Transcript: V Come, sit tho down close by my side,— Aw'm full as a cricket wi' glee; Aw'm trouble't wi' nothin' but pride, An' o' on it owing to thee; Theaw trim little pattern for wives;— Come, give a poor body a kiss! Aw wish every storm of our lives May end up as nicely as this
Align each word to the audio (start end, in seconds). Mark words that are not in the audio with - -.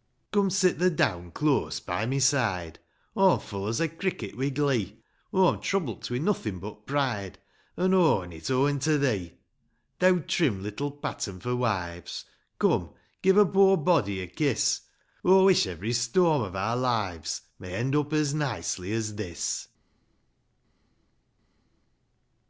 V 0.00 0.38
Come, 0.38 0.48
sit 0.48 0.78
tho 0.78 0.88
down 0.88 1.30
close 1.30 1.78
by 1.78 2.06
my 2.06 2.16
side,— 2.16 2.78
Aw'm 3.18 3.38
full 3.38 3.66
as 3.68 3.80
a 3.82 3.88
cricket 3.90 4.34
wi' 4.34 4.48
glee; 4.48 4.96
Aw'm 5.34 5.60
trouble't 5.60 6.10
wi' 6.10 6.16
nothin' 6.16 6.58
but 6.58 6.86
pride, 6.86 7.38
An' 7.76 7.92
o' 7.92 8.22
on 8.22 8.32
it 8.32 8.50
owing 8.50 8.78
to 8.78 8.96
thee; 8.96 9.34
Theaw 10.00 10.26
trim 10.26 10.62
little 10.62 10.90
pattern 10.90 11.38
for 11.38 11.54
wives;— 11.54 12.24
Come, 12.58 12.94
give 13.20 13.36
a 13.36 13.44
poor 13.44 13.76
body 13.76 14.22
a 14.22 14.26
kiss! 14.26 14.80
Aw 15.22 15.44
wish 15.44 15.66
every 15.66 15.92
storm 15.92 16.44
of 16.44 16.56
our 16.56 16.78
lives 16.78 17.42
May 17.58 17.74
end 17.74 17.94
up 17.94 18.14
as 18.14 18.32
nicely 18.32 18.92
as 18.94 19.16
this 19.16 19.68